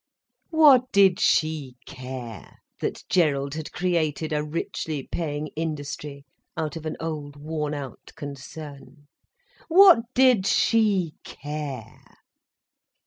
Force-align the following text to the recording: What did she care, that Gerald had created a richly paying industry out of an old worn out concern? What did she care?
What 0.49 0.91
did 0.91 1.19
she 1.19 1.75
care, 1.85 2.57
that 2.79 3.03
Gerald 3.07 3.53
had 3.53 3.71
created 3.71 4.33
a 4.33 4.43
richly 4.43 5.03
paying 5.05 5.49
industry 5.55 6.25
out 6.57 6.75
of 6.75 6.87
an 6.87 6.97
old 6.99 7.35
worn 7.35 7.75
out 7.75 8.11
concern? 8.15 9.05
What 9.67 9.99
did 10.15 10.47
she 10.47 11.13
care? 11.23 12.17